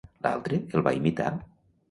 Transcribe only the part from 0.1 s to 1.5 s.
L'altre el va imitar?